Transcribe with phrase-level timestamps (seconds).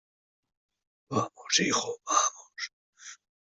[1.11, 1.99] vamos, hijo.
[2.07, 2.71] vamos.